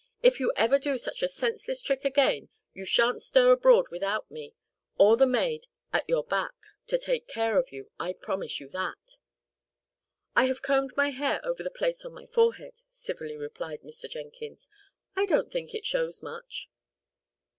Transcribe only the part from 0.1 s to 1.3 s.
"If you ever do such a